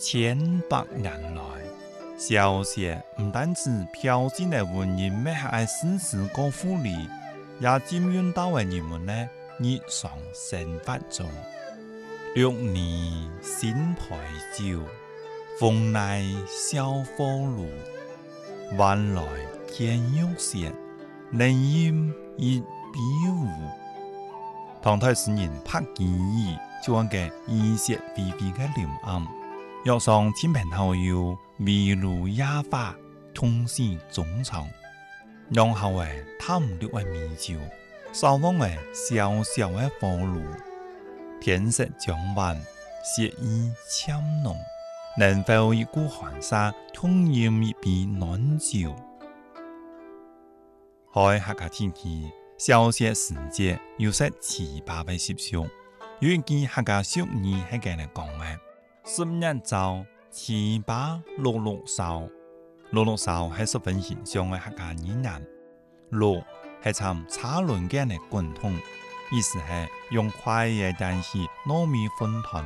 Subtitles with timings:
[0.00, 0.38] 千
[0.70, 1.42] 百年来，
[2.16, 7.08] 小说唔单止飘进嚟文人咩，还喺诗词歌赋里，
[7.58, 9.12] 也浸润到为人们的
[9.58, 11.28] 日常生活中。
[12.36, 14.16] 六年新牌
[14.54, 14.62] 照，
[15.58, 17.24] 风来烧火
[17.56, 17.66] 炉，
[18.76, 19.24] 晚来
[19.66, 20.72] 见玉雪，
[21.32, 23.48] 冷烟一表湖。
[24.80, 26.56] 唐代诗人白居易
[26.86, 27.16] 就讲过
[27.52, 29.26] ：“伊说微微嘅两岸。”
[29.84, 32.92] 桌上亲朋好友，眉如雅花，
[33.32, 34.64] 同心总唱；
[35.50, 37.54] 浓厚诶，贪绿诶米酒，
[38.12, 40.42] 上方诶，小小的火炉，
[41.40, 42.60] 天色将晚，
[43.04, 44.56] 雪意浅浓，
[45.16, 48.92] 能否一股寒沙，通饮一杯暖酒？
[51.12, 55.62] 海客家天气，小雪时节，有些七八分摄尚，
[56.18, 58.58] 有件客家少年还格里讲咩？
[59.10, 62.28] 十五日周七八六六三
[62.90, 65.46] 六六三还十分形象关客家语言。
[66.10, 66.44] 六
[66.84, 68.78] 是参茶轮间的滚筒
[69.32, 72.62] 意思是用筷子蘸起糯米粉团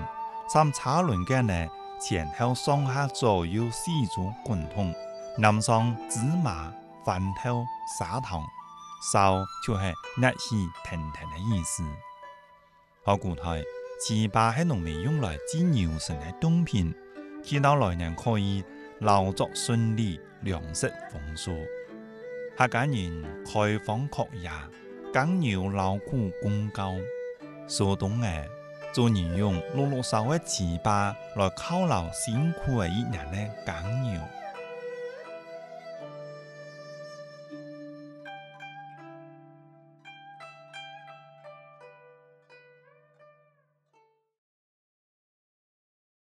[0.53, 1.69] 参茶轮间的
[2.01, 4.93] 前后上下左右四足滚筒
[5.39, 6.75] 淋上芝麻
[7.07, 7.65] 饭后
[7.97, 8.43] 砂糖
[9.13, 9.85] 烧就是
[10.21, 11.85] 热气腾腾的意思
[13.05, 13.63] 好固态
[14.05, 16.93] 糍粑是农民用来祭牛神的贡品，
[17.41, 18.65] 祈祷来年可以
[18.99, 21.53] 劳作顺利、粮食丰收。
[22.59, 24.51] 客家人开荒扩业，
[25.13, 26.95] 耕牛劳苦功高，
[27.69, 28.27] 苏东呢，
[28.93, 34.19] 就利用糯糯烧的糍粑来犒劳辛苦的一年的耕牛。